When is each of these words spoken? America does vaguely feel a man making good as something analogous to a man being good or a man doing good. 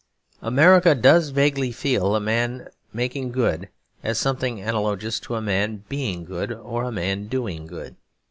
America 0.41 0.95
does 0.95 1.29
vaguely 1.29 1.71
feel 1.71 2.15
a 2.15 2.19
man 2.19 2.67
making 2.91 3.31
good 3.31 3.69
as 4.01 4.17
something 4.17 4.59
analogous 4.59 5.19
to 5.19 5.35
a 5.35 5.41
man 5.43 5.83
being 5.89 6.25
good 6.25 6.51
or 6.51 6.85
a 6.85 6.91
man 6.91 7.27
doing 7.27 7.67
good. 7.67 7.95